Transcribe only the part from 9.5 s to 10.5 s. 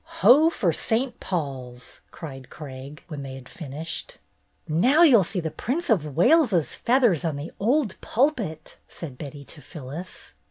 Phyllis.